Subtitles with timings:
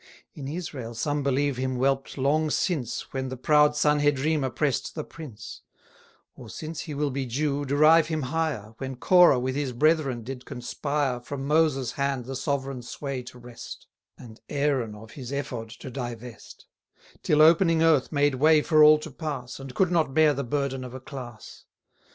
[0.33, 5.61] In Israel some believe him whelp'd long since, When the proud Sanhedrim oppress'd the prince;
[6.35, 10.43] Or, since he will be Jew, derive him higher, When Corah with his brethren did
[10.43, 13.85] conspire From Moses' hand the sovereign sway to wrest,
[14.17, 16.65] And Aaron of his ephod to divest:
[17.21, 20.83] Till opening earth made way for all to pass, And could not bear the burden
[20.83, 21.65] of a class.